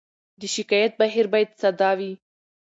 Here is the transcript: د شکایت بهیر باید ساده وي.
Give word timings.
د 0.39 0.41
شکایت 0.55 0.93
بهیر 0.99 1.25
باید 1.33 1.51
ساده 1.61 1.91
وي. 1.97 2.11